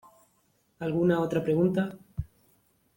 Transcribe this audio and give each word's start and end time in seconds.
¿alguna 0.79 1.19
otra 1.19 1.43
pregunta? 1.43 1.91